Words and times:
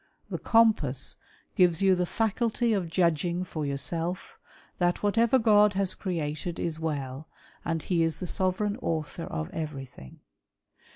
The 0.31 0.39
Compass 0.39 1.15
gives 1.55 1.83
you 1.83 1.93
the 1.93 2.05
fliculty 2.05 2.75
of 2.75 2.89
"judging 2.89 3.43
for 3.43 3.67
yourself, 3.67 4.39
that 4.79 5.03
whatever 5.03 5.37
God 5.37 5.73
has 5.73 5.93
created 5.93 6.57
is 6.57 6.79
well," 6.79 7.27
and 7.63 7.83
he 7.83 8.01
is 8.01 8.19
the 8.19 8.25
sovereign 8.25 8.77
author 8.81 9.25
of 9.25 9.51
everything. 9.51 10.21